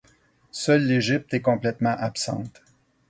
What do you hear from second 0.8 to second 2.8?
l'Égypte est complètement absente.